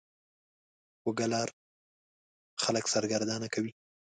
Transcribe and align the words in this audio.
کوږه 1.01 1.27
لار 1.33 1.49
خلک 2.63 2.85
سرګردانه 2.93 3.47
کوي 3.53 3.71